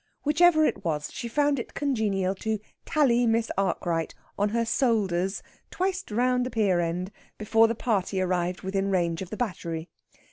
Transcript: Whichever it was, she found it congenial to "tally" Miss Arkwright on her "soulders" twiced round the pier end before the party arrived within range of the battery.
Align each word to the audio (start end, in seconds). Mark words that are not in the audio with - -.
Whichever 0.23 0.65
it 0.65 0.83
was, 0.83 1.11
she 1.13 1.27
found 1.27 1.59
it 1.59 1.75
congenial 1.75 2.33
to 2.33 2.57
"tally" 2.87 3.27
Miss 3.27 3.51
Arkwright 3.55 4.15
on 4.35 4.49
her 4.49 4.65
"soulders" 4.65 5.43
twiced 5.69 6.09
round 6.09 6.43
the 6.43 6.49
pier 6.49 6.79
end 6.79 7.11
before 7.37 7.67
the 7.67 7.75
party 7.75 8.19
arrived 8.19 8.61
within 8.61 8.89
range 8.89 9.21
of 9.21 9.29
the 9.29 9.37
battery. 9.37 9.89